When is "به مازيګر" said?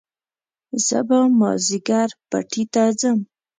1.07-2.09